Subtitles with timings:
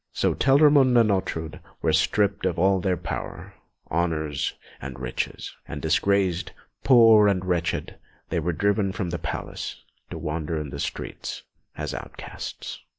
[0.13, 3.53] So Telramund and Ortrud were stripped of all their power,
[3.91, 10.17] honours, and riches; and disgraced, poor, and wretched, they were driven from the palace, to
[10.17, 11.43] wander in the streets
[11.77, 12.79] as outcasts.